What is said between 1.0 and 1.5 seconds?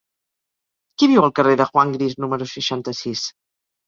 Qui viu al